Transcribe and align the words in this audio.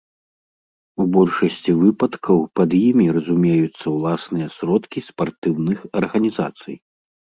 У 1.03 1.05
большасці 1.15 1.75
выпадкаў 1.81 2.39
пад 2.59 2.69
імі 2.87 3.05
разумеюцца 3.17 3.85
ўласныя 3.99 4.47
сродкі 4.57 4.99
спартыўных 5.13 5.79
арганізацый. 6.03 6.75